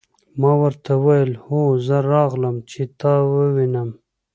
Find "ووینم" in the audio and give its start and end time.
3.31-3.89